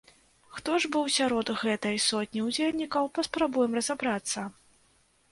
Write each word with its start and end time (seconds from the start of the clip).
Хто 0.59 0.75
ж 0.83 0.89
быў 0.93 1.03
сярод 1.15 1.51
гэтай 1.63 1.99
сотні 2.05 2.41
ўдзельнікаў, 2.45 3.03
паспрабуем 3.17 3.77
разабрацца. 3.81 4.47